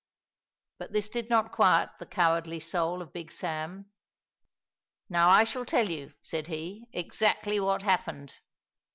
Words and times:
But 0.79 0.93
this 0.93 1.09
did 1.09 1.29
not 1.29 1.51
quiet 1.51 1.91
the 1.99 2.07
cowardly 2.07 2.59
soul 2.59 3.03
of 3.03 3.13
Big 3.13 3.31
Sam. 3.31 3.91
"Now 5.09 5.29
I 5.29 5.43
shall 5.43 5.63
tell 5.63 5.91
you," 5.91 6.15
said 6.23 6.47
he, 6.47 6.87
"exactly 6.91 7.59
what 7.59 7.83
happened. 7.83 8.33